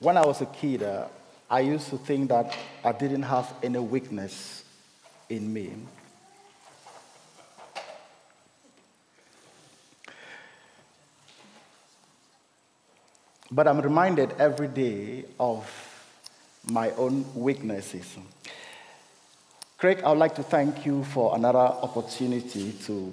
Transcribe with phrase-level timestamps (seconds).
[0.00, 1.08] When I was a kid, uh,
[1.50, 4.64] I used to think that I didn't have any weakness
[5.28, 5.74] in me.
[13.50, 15.68] But I'm reminded every day of
[16.66, 18.16] my own weaknesses.
[19.76, 23.12] Craig, I would like to thank you for another opportunity to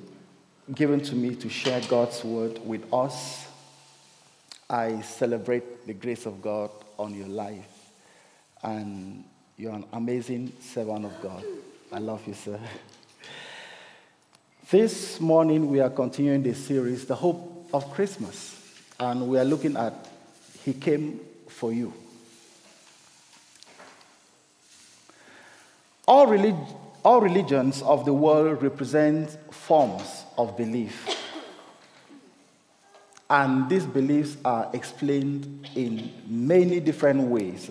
[0.73, 3.47] given to me to share God's word with us.
[4.69, 7.91] I celebrate the grace of God on your life.
[8.61, 9.23] And
[9.55, 11.43] you're an amazing servant of God.
[11.91, 12.59] I love you, sir.
[14.69, 18.61] This morning, we are continuing the series, The Hope of Christmas.
[18.99, 19.93] And we are looking at
[20.65, 21.93] He Came for You.
[26.05, 26.55] All, relig-
[27.05, 31.16] all religions of the world represent forms of belief.
[33.29, 37.69] And these beliefs are explained in many different ways.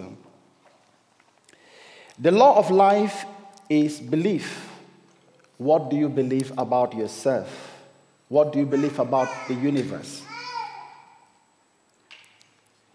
[2.18, 3.24] The law of life
[3.68, 4.70] is belief.
[5.58, 7.72] What do you believe about yourself?
[8.28, 10.22] What do you believe about the universe?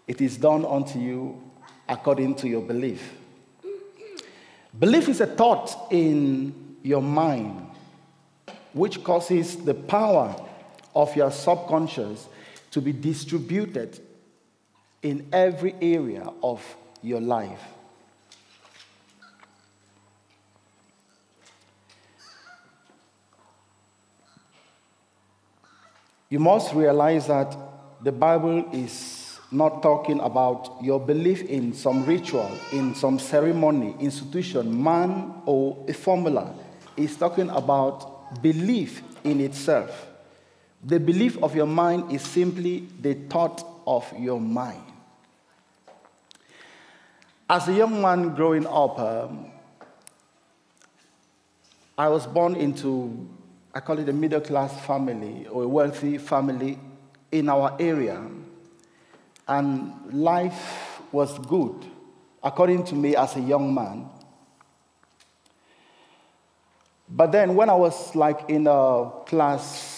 [0.06, 1.40] It is done unto you
[1.88, 3.14] according to your belief.
[4.78, 7.66] Belief is a thought in your mind
[8.72, 10.34] which causes the power
[10.94, 12.26] of your subconscious
[12.72, 14.00] to be distributed
[15.02, 16.62] in every area of
[17.02, 17.62] your life.
[26.30, 27.54] You must realize that
[28.02, 34.82] the Bible is not talking about your belief in some ritual, in some ceremony, institution,
[34.82, 36.54] man, or a formula.
[36.96, 40.11] It's talking about belief in itself.
[40.84, 44.82] The belief of your mind is simply the thought of your mind.
[47.48, 49.52] As a young man growing up, um,
[51.96, 53.28] I was born into,
[53.72, 56.78] I call it a middle class family or a wealthy family
[57.30, 58.20] in our area.
[59.46, 61.84] And life was good,
[62.42, 64.08] according to me as a young man.
[67.08, 69.91] But then when I was like in a class,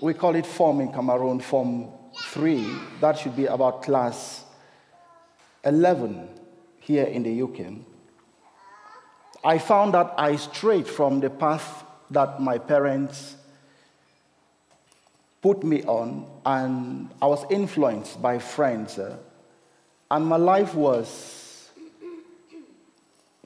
[0.00, 2.66] we call it form in Cameroon, form three,
[3.00, 4.44] that should be about class
[5.64, 6.28] 11
[6.80, 7.72] here in the UK.
[9.44, 13.36] I found that I strayed from the path that my parents
[15.40, 18.98] put me on, and I was influenced by friends.
[18.98, 19.16] Uh,
[20.10, 21.70] and my life was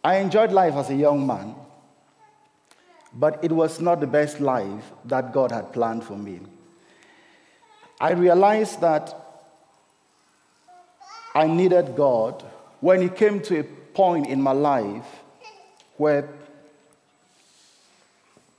[0.03, 1.55] I enjoyed life as a young man,
[3.15, 6.41] but it was not the best life that God had planned for me.
[8.01, 9.15] I realized that
[11.35, 12.43] I needed God
[12.81, 15.07] when it came to a point in my life
[15.97, 16.29] where,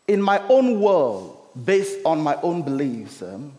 [0.08, 3.54] in my own world, based on my own beliefs, um,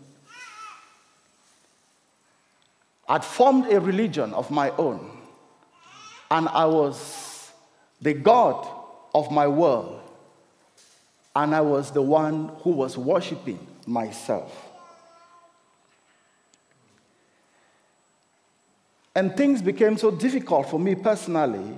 [3.08, 5.10] I'd formed a religion of my own,
[6.30, 7.52] and I was
[8.00, 8.66] the God
[9.14, 10.00] of my world,
[11.36, 14.70] and I was the one who was worshiping myself.
[19.14, 21.74] And things became so difficult for me personally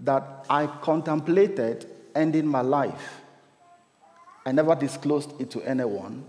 [0.00, 3.20] that I contemplated ending my life.
[4.44, 6.24] I never disclosed it to anyone.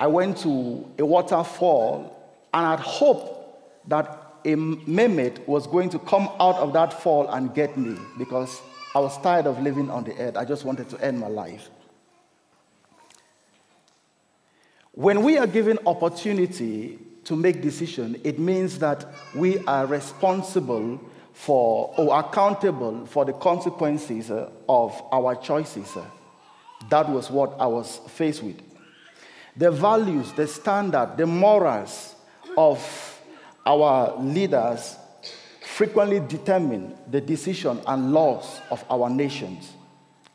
[0.00, 6.28] I went to a waterfall and I'd hoped that a mermaid was going to come
[6.40, 8.60] out of that fall and get me because
[8.94, 10.36] I was tired of living on the earth.
[10.36, 11.70] I just wanted to end my life.
[14.92, 21.00] When we are given opportunity to make decision, it means that we are responsible
[21.32, 25.96] for or accountable for the consequences uh, of our choices.
[26.88, 28.60] That was what I was faced with.
[29.56, 32.14] The values, the standard, the morals
[32.56, 33.22] of
[33.64, 34.96] our leaders
[35.80, 39.72] frequently determine the decision and laws of our nations,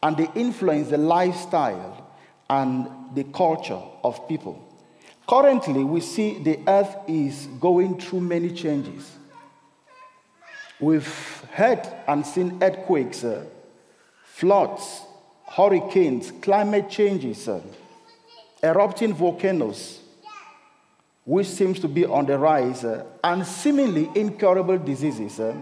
[0.02, 2.10] and they influence the lifestyle
[2.50, 4.60] and the culture of people.
[5.30, 9.12] Currently, we see the earth is going through many changes.
[10.80, 11.16] We've
[11.54, 13.46] heard and seen earthquakes, uh,
[14.24, 15.02] floods,
[15.46, 17.62] hurricanes, climate changes, uh,
[18.64, 20.00] erupting volcanoes,
[21.26, 25.40] which seems to be on the rise, uh, and seemingly incurable diseases.
[25.40, 25.56] Uh,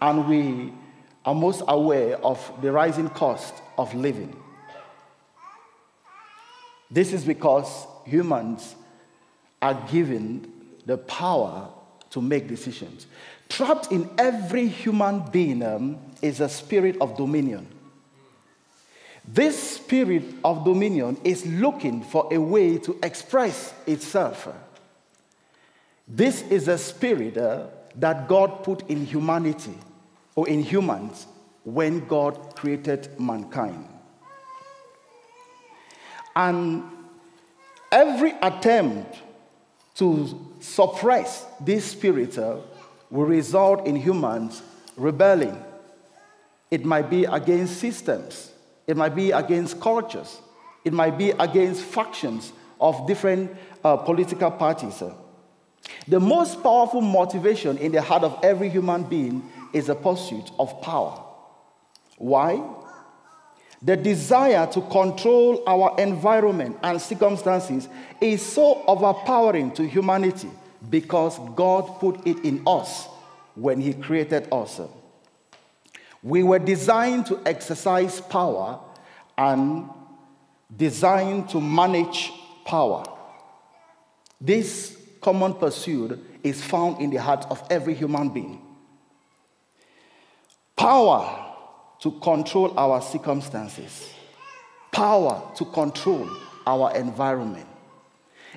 [0.00, 0.72] and we
[1.24, 4.36] are most aware of the rising cost of living.
[6.90, 8.76] This is because humans
[9.62, 10.52] are given
[10.84, 11.68] the power
[12.10, 13.06] to make decisions.
[13.48, 17.66] Trapped in every human being um, is a spirit of dominion.
[19.26, 24.48] This spirit of dominion is looking for a way to express itself.
[26.06, 27.66] This is a spirit uh,
[27.96, 29.74] that God put in humanity
[30.34, 31.26] or in humans
[31.64, 33.88] when God created mankind.
[36.36, 36.82] And
[37.90, 39.16] every attempt
[39.94, 42.56] to suppress this spirit uh,
[43.10, 44.62] will result in humans
[44.96, 45.62] rebelling.
[46.70, 48.50] It might be against systems,
[48.86, 50.40] it might be against cultures,
[50.84, 55.02] it might be against factions of different uh, political parties.
[56.08, 60.80] The most powerful motivation in the heart of every human being is the pursuit of
[60.82, 61.22] power.
[62.16, 62.62] Why?
[63.82, 67.88] The desire to control our environment and circumstances
[68.20, 70.48] is so overpowering to humanity
[70.88, 73.06] because God put it in us
[73.54, 74.80] when He created us.
[76.22, 78.80] We were designed to exercise power
[79.36, 79.90] and
[80.74, 82.32] designed to manage
[82.64, 83.04] power.
[84.40, 84.93] This
[85.24, 88.60] common pursuit is found in the heart of every human being.
[90.76, 91.46] Power
[92.00, 94.12] to control our circumstances,
[94.92, 96.28] power to control
[96.66, 97.66] our environment.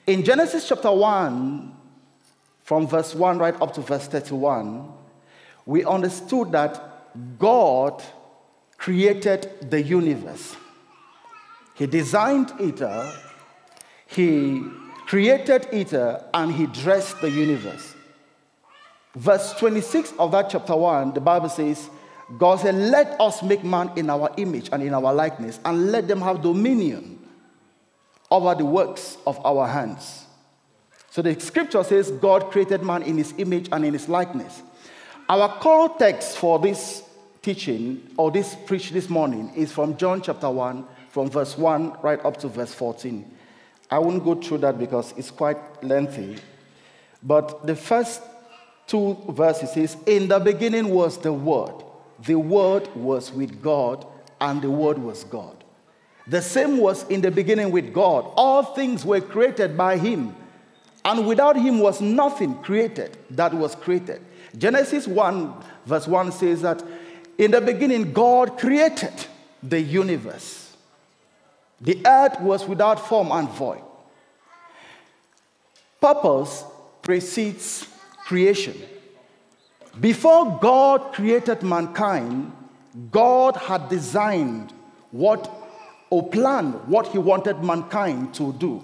[0.05, 1.73] In Genesis chapter 1,
[2.63, 4.91] from verse 1 right up to verse 31,
[5.65, 8.03] we understood that God
[8.77, 10.57] created the universe.
[11.75, 13.09] He designed it, uh,
[14.07, 14.63] He
[15.07, 17.95] created it, uh, and He dressed the universe.
[19.15, 21.89] Verse 26 of that chapter 1, the Bible says,
[22.37, 26.07] God said, Let us make man in our image and in our likeness, and let
[26.07, 27.17] them have dominion
[28.29, 30.25] over the works of our hands.
[31.09, 34.61] So the scripture says God created man in his image and in his likeness.
[35.29, 37.01] Our core text for this
[37.41, 42.23] teaching or this preach this morning is from John chapter 1, from verse 1 right
[42.23, 43.36] up to verse 14.
[43.89, 46.37] I won't go through that because it's quite lengthy.
[47.23, 48.21] But the first
[48.85, 51.83] two verses says, In the beginning was the Word.
[52.25, 54.05] The Word was with God,
[54.41, 55.63] and the Word was God.
[56.27, 58.31] The same was in the beginning with God.
[58.35, 60.35] All things were created by Him
[61.07, 64.21] and without him was nothing created that was created.
[64.57, 65.53] Genesis 1,
[65.85, 66.83] verse 1 says that
[67.37, 69.13] in the beginning, God created
[69.63, 70.66] the universe.
[71.81, 73.83] The earth was without form and void.
[76.01, 76.63] Purpose
[77.01, 77.87] precedes
[78.25, 78.75] creation.
[79.99, 82.51] Before God created mankind,
[83.11, 84.73] God had designed
[85.11, 85.51] what
[86.09, 88.83] or planned what he wanted mankind to do.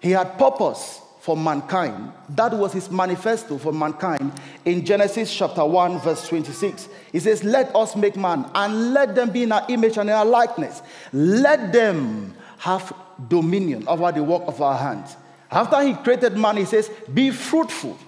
[0.00, 2.10] He had purpose for mankind.
[2.30, 4.32] That was his manifesto for mankind
[4.64, 6.88] in Genesis chapter 1, verse 26.
[7.12, 10.16] He says, Let us make man and let them be in our image and in
[10.16, 10.80] our likeness.
[11.12, 12.94] Let them have
[13.28, 15.18] dominion over the work of our hands.
[15.50, 17.98] After he created man, he says, Be fruitful,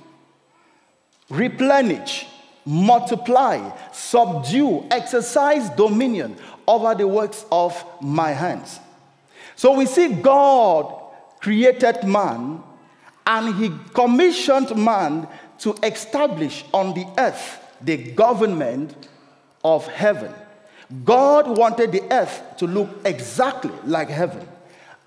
[1.29, 2.27] replenish,
[2.65, 8.81] multiply, subdue, exercise dominion over the works of my hands.
[9.57, 10.91] So we see God
[11.39, 12.63] created man
[13.31, 15.29] and he commissioned man
[15.61, 19.09] to establish on the earth the government
[19.63, 20.35] of heaven.
[21.05, 24.47] God wanted the earth to look exactly like heaven,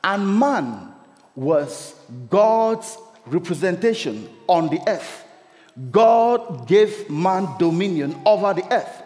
[0.03, 0.93] and man
[1.35, 1.95] was
[2.29, 5.25] God's representation on the earth.
[5.91, 9.03] God gave man dominion over the earth.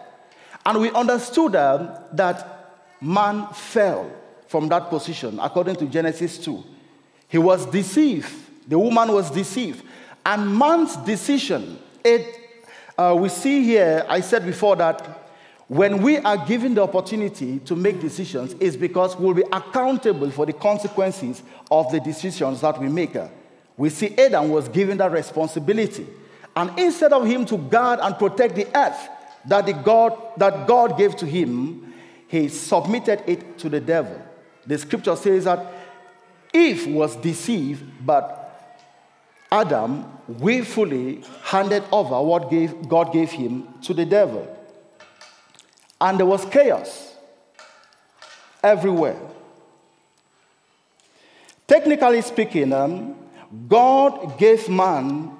[0.64, 4.12] And we understood uh, that man fell
[4.46, 6.62] from that position according to Genesis 2.
[7.28, 9.82] He was deceived the woman was deceived.
[10.24, 12.38] And man's decision, it,
[12.96, 15.18] uh, we see here, I said before that
[15.68, 20.46] when we are given the opportunity to make decisions, it's because we'll be accountable for
[20.46, 23.16] the consequences of the decisions that we make.
[23.76, 26.06] We see Adam was given that responsibility.
[26.56, 29.08] And instead of him to guard and protect the earth
[29.46, 31.92] that, the God, that God gave to him,
[32.26, 34.20] he submitted it to the devil.
[34.66, 35.66] The scripture says that
[36.52, 38.47] Eve was deceived, but
[39.50, 44.46] Adam willfully handed over what gave, God gave him to the devil.
[46.00, 47.14] And there was chaos
[48.62, 49.18] everywhere.
[51.66, 53.16] Technically speaking, um,
[53.68, 55.32] God gave man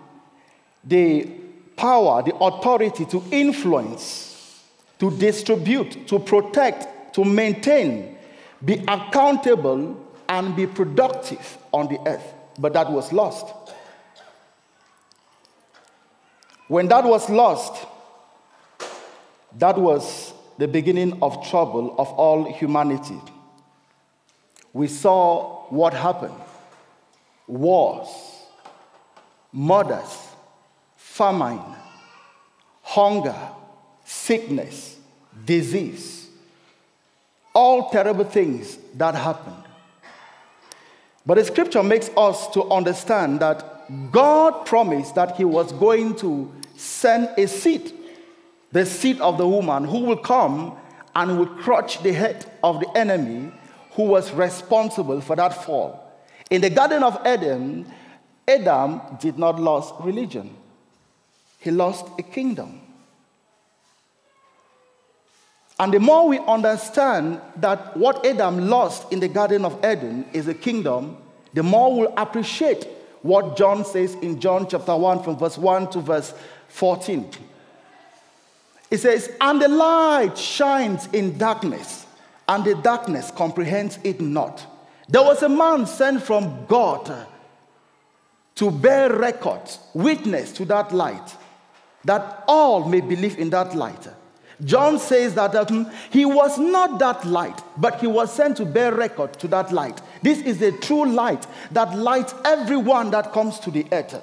[0.85, 1.27] the
[1.77, 4.63] power, the authority to influence,
[4.99, 8.17] to distribute, to protect, to maintain,
[8.65, 12.35] be accountable, and be productive on the earth.
[12.59, 13.47] But that was lost.
[16.69, 17.87] When that was lost,
[19.57, 23.19] that was the beginning of trouble of all humanity.
[24.73, 26.35] We saw what happened
[27.47, 28.09] wars,
[29.53, 30.29] murders,
[30.97, 31.63] famine,
[32.83, 33.37] hunger,
[34.05, 34.99] sickness,
[35.47, 36.29] disease,
[37.55, 39.65] all terrible things that happened.
[41.25, 46.53] But the scripture makes us to understand that God promised that He was going to
[46.79, 47.93] send a seed,
[48.73, 50.77] the seed of the woman, who will come
[51.15, 53.53] and will crush the head of the enemy
[53.93, 56.05] who was responsible for that fall.
[56.51, 57.93] In the Garden of Eden,
[58.47, 60.57] Adam did not lose religion,
[61.59, 62.81] he lost a kingdom.
[65.81, 70.49] And the more we understand that what Adam lost in the Garden of Eden is
[70.49, 71.17] a kingdom,
[71.55, 72.87] the more we'll appreciate
[73.23, 76.35] what John says in John chapter 1 from verse 1 to verse
[76.69, 77.31] 14.
[78.91, 82.07] It says, And the light shines in darkness,
[82.49, 84.65] and the darkness comprehends it not.
[85.09, 87.27] There was a man sent from God
[88.57, 89.63] to bear record,
[89.95, 91.37] witness to that light,
[92.05, 94.09] that all may believe in that light.
[94.65, 98.93] John says that um, he was not that light, but he was sent to bear
[98.93, 100.01] record to that light.
[100.23, 104.21] This is the true light that lights everyone that comes to the earth.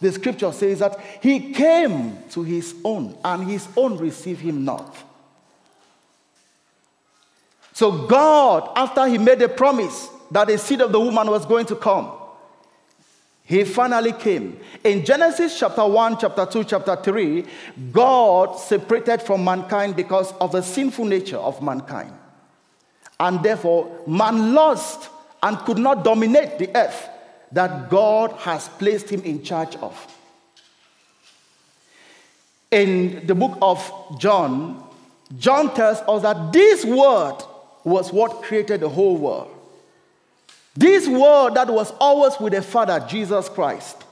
[0.00, 4.94] The scripture says that he came to his own, and his own received him not.
[7.72, 11.66] So, God, after he made a promise that the seed of the woman was going
[11.66, 12.10] to come,
[13.44, 14.58] he finally came.
[14.82, 17.44] In Genesis chapter 1, chapter 2, chapter 3,
[17.92, 22.12] God separated from mankind because of the sinful nature of mankind.
[23.20, 25.10] And therefore, man lost
[25.42, 27.08] and could not dominate the earth
[27.52, 30.12] that God has placed him in charge of.
[32.70, 34.82] In the book of John,
[35.38, 37.38] John tells us that this word
[37.84, 39.50] was what created the whole world.
[40.74, 44.04] This word that was always with the Father, Jesus Christ,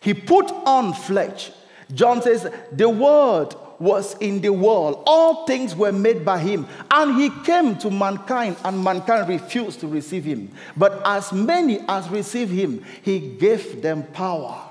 [0.00, 1.50] he put on flesh.
[1.92, 5.02] John says, the word was in the world.
[5.06, 6.68] All things were made by him.
[6.90, 10.52] And he came to mankind, and mankind refused to receive him.
[10.76, 14.70] But as many as received him, he gave them power.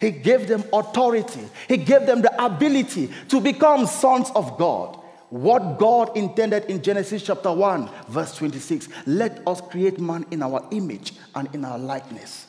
[0.00, 1.40] He gave them authority.
[1.66, 7.20] He gave them the ability to become sons of God what God intended in Genesis
[7.20, 8.88] chapter 1, verse 26.
[9.06, 12.45] Let us create man in our image and in our likeness.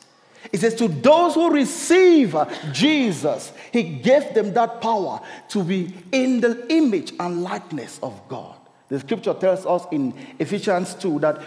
[0.52, 2.34] It says, To those who receive
[2.72, 8.56] Jesus, He gave them that power to be in the image and likeness of God.
[8.88, 11.42] The scripture tells us in Ephesians 2 that,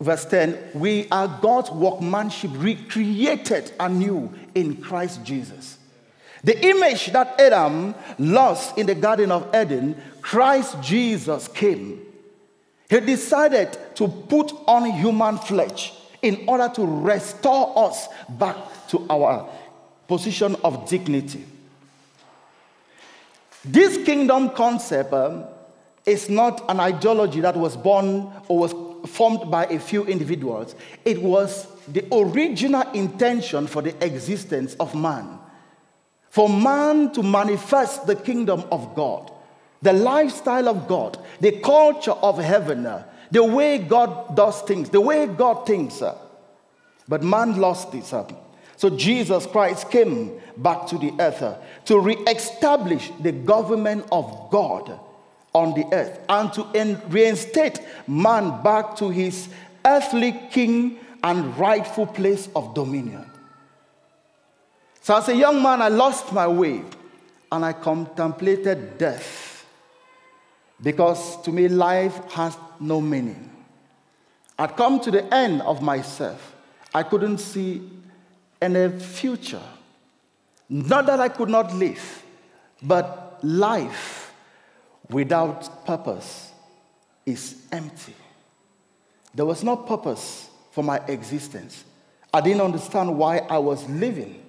[0.00, 5.78] verse 10, we are God's workmanship recreated anew in Christ Jesus.
[6.42, 12.00] The image that Adam lost in the Garden of Eden, Christ Jesus came.
[12.90, 18.56] He decided to put on human flesh in order to restore us back
[18.88, 19.48] to our
[20.08, 21.44] position of dignity.
[23.64, 25.44] This kingdom concept um,
[26.06, 28.74] is not an ideology that was born or was
[29.10, 30.74] formed by a few individuals.
[31.04, 35.38] It was the original intention for the existence of man
[36.32, 39.30] for man to manifest the kingdom of God,
[39.82, 42.86] the lifestyle of God, the culture of heaven,
[43.32, 46.02] the way God does things, the way God thinks.
[47.08, 48.14] But man lost this.
[48.76, 55.00] So Jesus Christ came back to the earth to re-establish the government of God
[55.54, 59.48] on the earth and to reinstate man back to his
[59.84, 63.24] earthly king and rightful place of dominion.
[65.00, 66.82] So as a young man, I lost my way
[67.50, 69.64] and I contemplated death
[70.82, 73.50] because to me, life has no meaning.
[74.58, 76.54] I'd come to the end of myself.
[76.94, 77.88] I couldn't see
[78.60, 79.62] any future.
[80.68, 82.22] Not that I could not live,
[82.82, 84.32] but life
[85.08, 86.52] without purpose
[87.26, 88.14] is empty.
[89.34, 91.84] There was no purpose for my existence.
[92.32, 94.42] I didn't understand why I was living.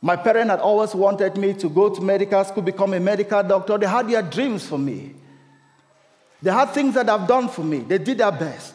[0.00, 3.78] My parents had always wanted me to go to medical school, become a medical doctor.
[3.78, 5.14] They had their dreams for me.
[6.40, 7.78] They had things that I've done for me.
[7.78, 8.74] They did their best.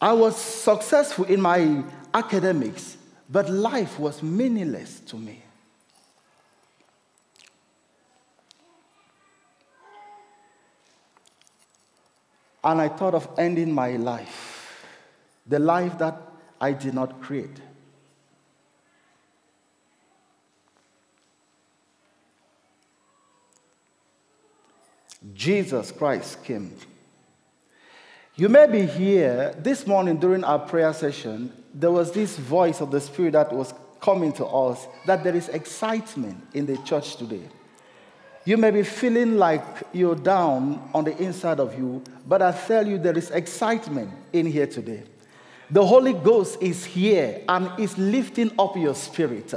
[0.00, 2.96] I was successful in my academics,
[3.28, 5.42] but life was meaningless to me.
[12.62, 14.84] And I thought of ending my life,
[15.46, 16.20] the life that
[16.60, 17.58] I did not create.
[25.34, 26.74] Jesus Christ came.
[28.36, 31.52] You may be here this morning during our prayer session.
[31.74, 35.48] There was this voice of the Spirit that was coming to us that there is
[35.50, 37.42] excitement in the church today.
[38.46, 39.62] You may be feeling like
[39.92, 44.46] you're down on the inside of you, but I tell you, there is excitement in
[44.46, 45.02] here today.
[45.70, 49.54] The Holy Ghost is here and is lifting up your spirit.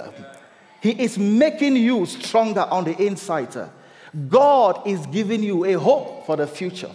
[0.82, 3.56] He is making you stronger on the inside.
[4.30, 6.92] God is giving you a hope for the future.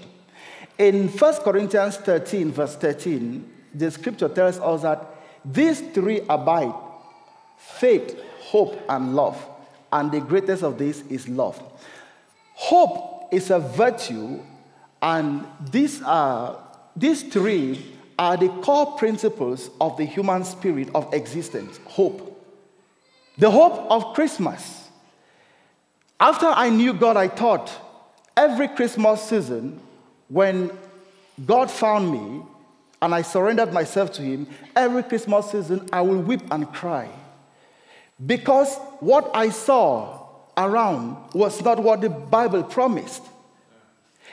[0.78, 5.04] In 1 Corinthians 13, verse 13, the scripture tells us that
[5.44, 6.74] these three abide
[7.56, 9.44] faith, hope, and love.
[9.92, 11.60] And the greatest of these is love.
[12.54, 14.40] Hope is a virtue,
[15.00, 16.62] and these are
[16.96, 21.78] these three are the core principles of the human spirit of existence.
[21.84, 22.34] Hope.
[23.38, 24.87] The hope of Christmas.
[26.20, 27.70] After I knew God, I thought
[28.36, 29.80] every Christmas season,
[30.28, 30.70] when
[31.46, 32.42] God found me
[33.00, 37.08] and I surrendered myself to Him, every Christmas season I will weep and cry.
[38.24, 43.22] Because what I saw around was not what the Bible promised.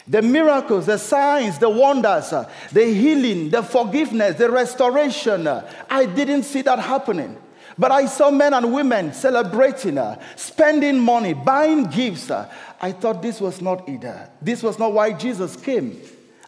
[0.07, 2.31] The miracles, the signs, the wonders,
[2.71, 7.37] the healing, the forgiveness, the restoration, I didn't see that happening.
[7.77, 12.32] But I saw men and women celebrating, uh, spending money, buying gifts.
[12.32, 14.29] I thought this was not either.
[14.41, 16.01] This was not why Jesus came.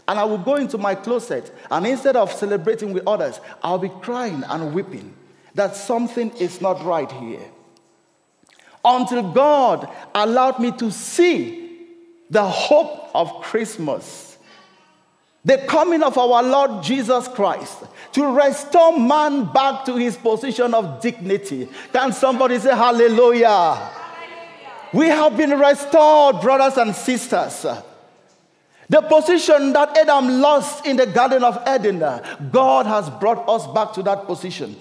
[0.07, 3.89] And I would go into my closet, and instead of celebrating with others, I'll be
[3.89, 5.13] crying and weeping
[5.53, 7.45] that something is not right here.
[8.85, 11.87] Until God allowed me to see
[12.29, 14.36] the hope of Christmas,
[15.47, 20.99] the coming of our Lord Jesus Christ to restore man back to his position of
[20.99, 21.69] dignity.
[21.93, 23.47] Can somebody say hallelujah?
[23.47, 23.91] hallelujah.
[24.91, 27.65] We have been restored, brothers and sisters.
[28.89, 31.99] The position that Adam lost in the Garden of Eden,
[32.51, 34.75] God has brought us back to that position.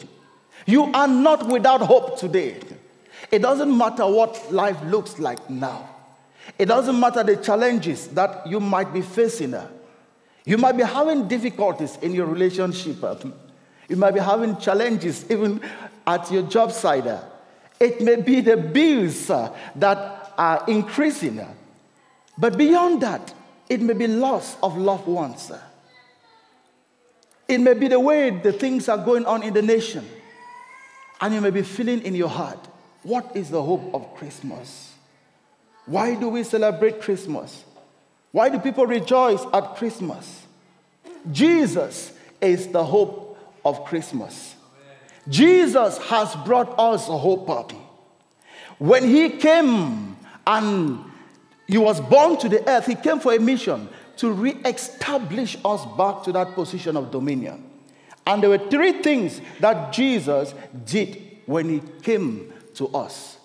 [0.67, 2.59] You are not without hope today.
[3.31, 5.91] It doesn't matter what life looks like now.
[6.59, 9.55] It doesn't matter the challenges that you might be facing.
[10.47, 12.97] You might be having difficulties in your relationship.
[13.89, 15.61] You might be having challenges even
[16.07, 17.05] at your job site.
[17.81, 21.41] It may be the bills uh, that are increasing.
[21.41, 21.53] Uh,
[22.39, 23.35] but beyond that,
[23.69, 25.51] it may be loss of loved ones.
[25.51, 25.61] Uh.
[27.49, 30.07] It may be the way the things are going on in the nation.
[31.21, 32.69] And you may be feeling in your heart,
[33.03, 34.93] what is the hope of Christmas?
[35.87, 37.65] Why do we celebrate Christmas?
[38.33, 40.45] Why do people rejoice at Christmas?
[41.31, 44.55] Jesus is the hope of Christmas.
[45.29, 47.47] Jesus has brought us a hope.
[47.47, 47.79] Party.
[48.79, 51.05] When he came and
[51.67, 55.85] he was born to the earth, he came for a mission to re establish us
[55.97, 57.65] back to that position of dominion.
[58.27, 63.39] And there were three things that Jesus did when he came to us.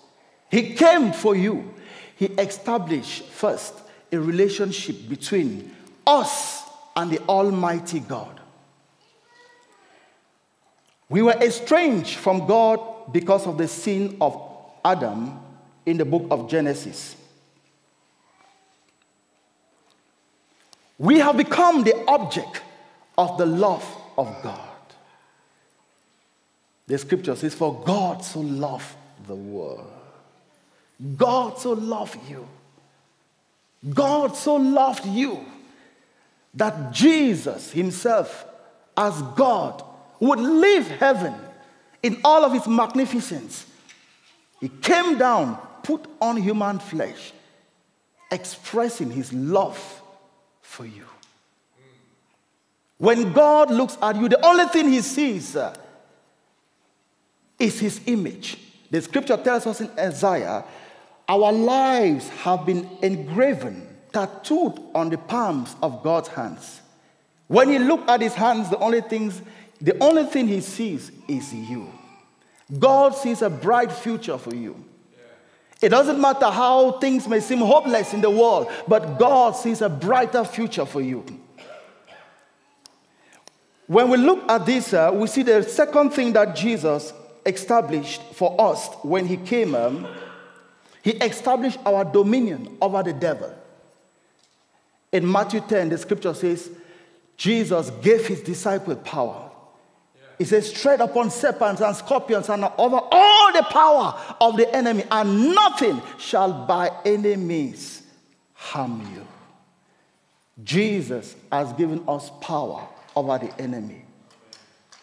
[0.50, 1.72] He came for you.
[2.16, 3.81] He established first
[4.12, 5.74] a relationship between
[6.06, 6.62] us
[6.94, 8.40] and the Almighty God.
[11.08, 14.40] We were estranged from God because of the sin of
[14.84, 15.38] Adam
[15.84, 17.16] in the book of Genesis.
[20.98, 22.62] We have become the object
[23.18, 23.84] of the love
[24.16, 24.58] of God.
[26.86, 28.94] The scripture says, For God so loved
[29.26, 29.90] the world.
[31.16, 32.46] God so loved you.
[33.88, 35.44] God so loved you
[36.54, 38.44] that Jesus Himself,
[38.96, 39.82] as God,
[40.20, 41.34] would leave heaven
[42.02, 43.66] in all of His magnificence.
[44.60, 47.32] He came down, put on human flesh,
[48.30, 50.02] expressing His love
[50.60, 51.04] for you.
[52.98, 55.74] When God looks at you, the only thing He sees uh,
[57.62, 58.58] is his image.
[58.90, 60.64] The scripture tells us in Isaiah,
[61.28, 66.80] our lives have been engraven, tattooed on the palms of God's hands.
[67.48, 69.40] When he look at his hands, the only things,
[69.80, 71.92] the only thing he sees is you.
[72.78, 74.82] God sees a bright future for you.
[75.82, 79.88] It doesn't matter how things may seem hopeless in the world, but God sees a
[79.88, 81.24] brighter future for you.
[83.88, 87.12] When we look at this, uh, we see the second thing that Jesus
[87.44, 90.06] established for us when he came, um,
[91.02, 93.52] he established our dominion over the devil.
[95.10, 96.70] In Matthew 10, the scripture says,
[97.36, 99.50] Jesus gave his disciple power.
[100.38, 105.04] He says, tread upon serpents and scorpions and over all the power of the enemy,
[105.10, 108.02] and nothing shall by any means
[108.54, 109.26] harm you.
[110.64, 114.02] Jesus has given us power over the enemy.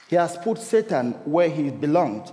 [0.10, 2.32] He has put Satan where he belonged.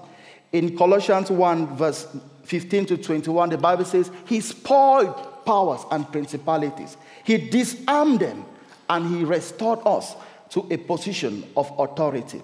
[0.57, 2.07] In Colossians 1, verse
[2.45, 6.97] 15 to 21, the Bible says, He spoiled powers and principalities.
[7.25, 8.43] He disarmed them
[8.89, 10.17] and He restored us
[10.51, 12.41] to a position of authority.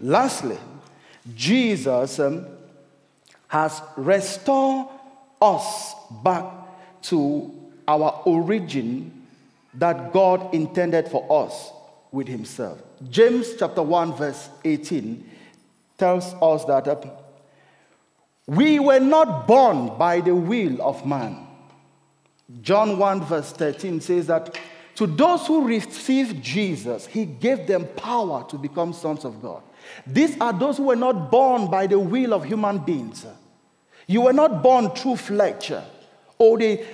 [0.00, 0.58] Lastly,
[1.36, 2.48] Jesus um,
[3.46, 4.88] has restored
[5.40, 5.94] us
[6.24, 6.46] back
[7.02, 7.54] to
[7.86, 9.24] our origin
[9.74, 11.70] that God intended for us
[12.10, 12.82] with Himself.
[13.08, 15.30] James chapter 1, verse 18
[15.96, 16.96] tells us that uh,
[18.46, 21.46] we were not born by the will of man.
[22.60, 24.58] John 1, verse 13 says that
[24.96, 29.62] to those who received Jesus, He gave them power to become sons of God.
[30.06, 33.26] These are those who were not born by the will of human beings.
[34.06, 35.72] You were not born through flesh
[36.38, 36.84] or the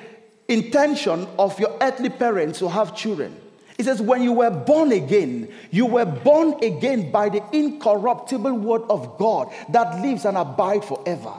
[0.49, 3.37] intention of your earthly parents to have children.
[3.81, 8.83] It says, when you were born again, you were born again by the incorruptible word
[8.91, 11.33] of God that lives and abides forever.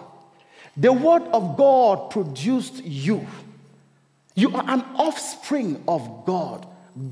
[0.76, 3.28] The word of God produced you.
[4.34, 6.66] You are an offspring of God,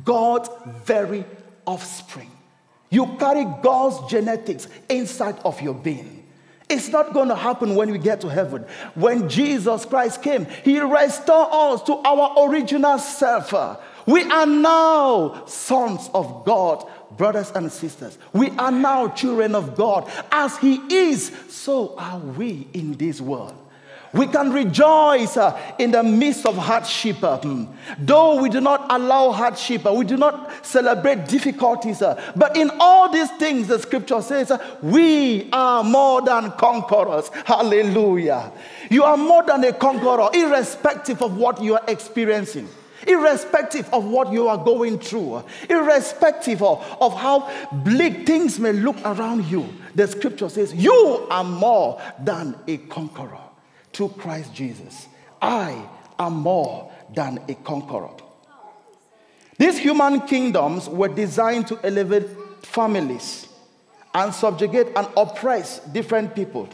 [0.04, 0.50] God's
[0.84, 1.24] very
[1.68, 2.32] offspring.
[2.90, 6.19] You carry God's genetics inside of your being.
[6.70, 8.64] It's not going to happen when we get to heaven.
[8.94, 13.52] When Jesus Christ came, He restored us to our original self.
[14.06, 18.18] We are now sons of God, brothers and sisters.
[18.34, 20.10] We are now children of God.
[20.32, 23.59] As He is, so are we in this world.
[24.12, 27.18] We can rejoice uh, in the midst of hardship.
[27.18, 27.66] Hmm.
[28.00, 32.02] Though we do not allow hardship, uh, we do not celebrate difficulties.
[32.02, 37.30] Uh, but in all these things, the scripture says, we are more than conquerors.
[37.46, 38.52] Hallelujah.
[38.90, 42.68] You are more than a conqueror, irrespective of what you are experiencing
[43.08, 48.98] irrespective of what you are going through, irrespective of, of how bleak things may look
[49.06, 53.49] around you, the scripture says, You are more than a conqueror
[54.00, 55.10] through Christ Jesus.
[55.42, 55.86] I
[56.18, 58.12] am more than a conqueror.
[59.58, 62.30] These human kingdoms were designed to elevate
[62.66, 63.50] families
[64.14, 66.70] and subjugate and oppress different people.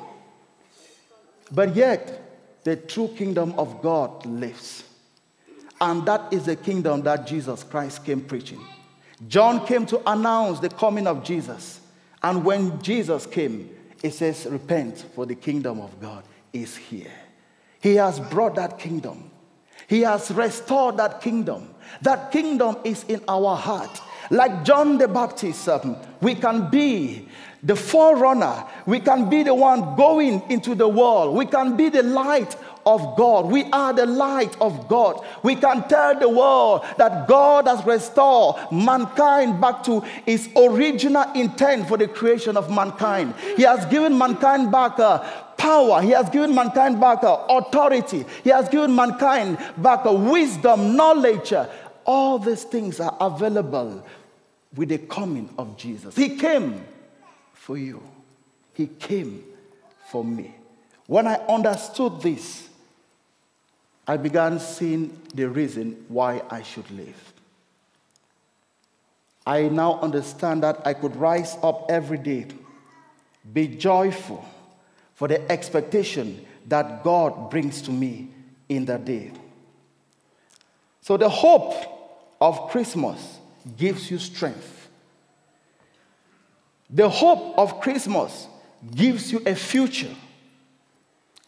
[1.51, 4.83] But yet, the true kingdom of God lives.
[5.81, 8.63] And that is the kingdom that Jesus Christ came preaching.
[9.27, 11.81] John came to announce the coming of Jesus.
[12.21, 13.71] And when Jesus came,
[14.03, 16.23] it says, Repent, for the kingdom of God
[16.55, 17.11] is here.
[17.81, 19.29] He has brought that kingdom.
[19.87, 21.69] He has restored that kingdom.
[22.01, 24.01] That kingdom is in our heart.
[24.31, 27.27] Like John the Baptist, um, we can be
[27.61, 28.65] the forerunner.
[28.87, 31.35] We can be the one going into the world.
[31.35, 33.45] We can be the light of God.
[33.47, 35.25] We are the light of God.
[35.43, 41.87] We can tell the world that God has restored mankind back to its original intent
[41.87, 43.33] for the creation of mankind.
[43.55, 46.01] He has given mankind back a power.
[46.01, 48.25] He has given mankind back uh, authority.
[48.43, 51.53] He has given mankind back uh, wisdom, knowledge.
[52.05, 54.05] All these things are available
[54.75, 56.15] with the coming of Jesus.
[56.15, 56.85] He came
[57.53, 58.03] for you,
[58.73, 59.43] He came
[60.11, 60.53] for me.
[61.07, 62.69] When I understood this,
[64.07, 67.33] I began seeing the reason why I should live.
[69.45, 72.47] I now understand that I could rise up every day,
[73.53, 74.43] be joyful
[75.13, 78.29] for the expectation that God brings to me
[78.69, 79.31] in that day.
[81.01, 81.73] So, the hope
[82.41, 83.39] of Christmas
[83.77, 84.89] gives you strength.
[86.89, 88.47] The hope of Christmas
[88.95, 90.13] gives you a future,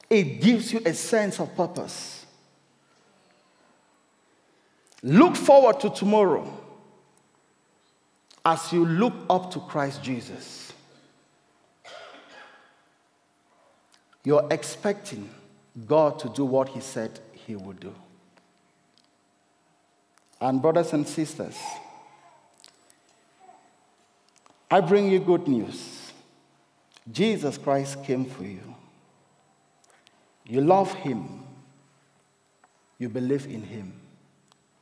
[0.10, 2.27] it gives you a sense of purpose.
[5.04, 6.52] Look forward to tomorrow
[8.46, 10.74] as you look up to Christ Jesus.
[14.24, 15.30] You're expecting
[15.86, 17.94] God to do what He said He would do.
[20.42, 21.58] And, brothers and sisters,
[24.70, 26.12] I bring you good news.
[27.12, 28.76] Jesus Christ came for you.
[30.46, 31.44] You love Him.
[32.98, 33.94] You believe in Him.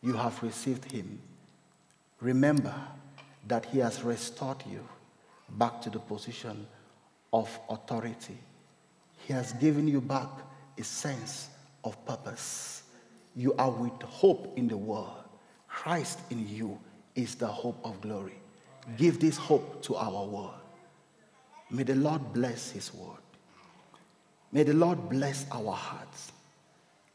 [0.05, 1.19] You have received Him.
[2.21, 2.75] Remember
[3.47, 4.87] that He has restored you
[5.49, 6.65] back to the position
[7.33, 8.37] of authority
[9.25, 10.29] he has given you back
[10.77, 11.49] a sense
[11.83, 12.83] of purpose.
[13.35, 15.23] You are with hope in the world.
[15.67, 16.79] Christ in you
[17.15, 18.39] is the hope of glory.
[18.97, 20.53] Give this hope to our world.
[21.71, 23.17] May the Lord bless His word.
[24.51, 26.31] May the Lord bless our hearts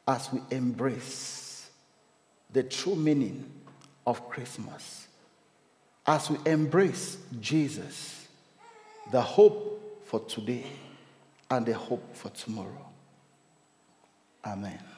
[0.09, 1.50] as we embrace
[2.53, 3.51] the true meaning
[4.07, 5.07] of Christmas
[6.07, 8.27] as we embrace Jesus,
[9.13, 10.67] the hope for today
[11.51, 12.87] and the hope for tomorrow.
[14.45, 14.90] Amen.